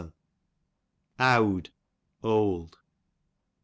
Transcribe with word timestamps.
Owd, 1.19 1.69
old. 2.23 2.79